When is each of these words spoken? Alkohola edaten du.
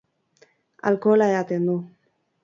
Alkohola 0.91 1.27
edaten 1.33 1.67
du. 1.71 1.77